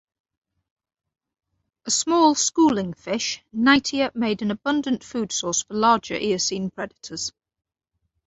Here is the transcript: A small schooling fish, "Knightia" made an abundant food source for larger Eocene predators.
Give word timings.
A 1.85 1.91
small 1.91 2.33
schooling 2.33 2.95
fish, 2.95 3.43
"Knightia" 3.55 4.09
made 4.15 4.41
an 4.41 4.49
abundant 4.49 5.03
food 5.03 5.31
source 5.31 5.61
for 5.61 5.75
larger 5.75 6.17
Eocene 6.19 6.71
predators. 6.71 7.31